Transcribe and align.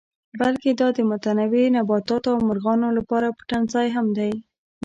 بلکې 0.39 0.69
دا 0.79 0.87
د 0.97 0.99
متنوع 1.09 1.65
نباتاتو 1.77 2.27
او 2.33 2.39
مارغانو 2.47 2.87
لپاره 2.97 3.35
پټنځای 3.39 3.87
هم 3.95 4.07
دی. 4.17 4.31